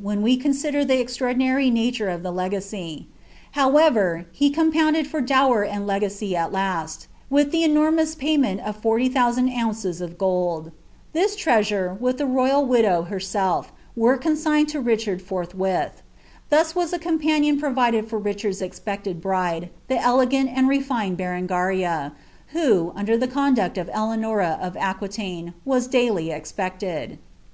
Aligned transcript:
when 0.00 0.22
we 0.22 0.38
comtiiler 0.40 0.88
die 0.88 1.04
eztnionlinary 1.04 1.70
lulurt 1.70 2.08
o( 2.08 2.18
tlic 2.30 2.34
legacy. 2.34 3.06
However, 3.50 4.24
he 4.32 4.48
compounded 4.48 5.12
lur 5.12 5.20
tlower 5.20 5.68
and 5.70 5.86
leirnry 5.86 6.10
si 6.10 6.32
lul. 6.32 6.50
wilh 7.30 7.50
the 7.50 7.62
enomous 7.62 8.16
tiaymenl 8.16 8.64
of 8.66 8.76
40,000 8.76 9.50
ounces 9.52 10.00
of 10.00 10.16
gold. 10.16 10.72
Tins 11.12 11.36
'liwiurt, 11.36 12.00
with 12.00 12.16
the 12.16 12.24
royal 12.24 12.64
widow 12.64 13.02
herself, 13.02 13.70
were 13.94 14.16
consigned 14.16 14.74
lo 14.74 14.80
Richard 14.80 15.20
fonhaiib. 15.22 15.90
Thus 16.48 16.74
was 16.74 16.94
a 16.94 16.98
companion 16.98 17.60
provided 17.60 18.08
for 18.08 18.18
Richanl's 18.18 18.62
expected 18.62 19.20
bride, 19.20 19.68
iht 19.90 20.00
ele 20.02 20.24
gant 20.24 20.48
and 20.56 20.70
refined 20.70 21.18
Beren^ria, 21.18 22.12
who, 22.54 22.92
under 22.96 23.18
the 23.18 23.28
conduct 23.28 23.76
of 23.76 23.90
Eleanora 23.92 24.58
at 24.58 24.74
Aquitaine, 24.74 25.52
wae 25.66 25.80
daily 25.80 26.30
expected. 26.30 27.18